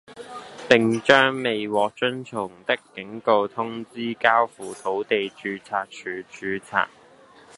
[0.67, 6.87] 並將未獲遵從的警告通知交付土地註冊處註冊